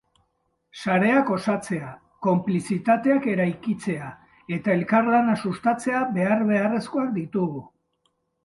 [0.83, 1.91] Sareak osatzea,
[2.27, 4.09] konplizitateak eraikitzea
[4.57, 7.67] eta elkarlana sustatzea behar-beharrezkoak ditugu.